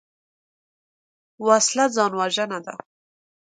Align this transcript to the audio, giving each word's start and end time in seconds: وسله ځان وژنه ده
وسله 1.47 1.85
ځان 1.95 2.11
وژنه 2.19 2.59
ده 2.65 2.73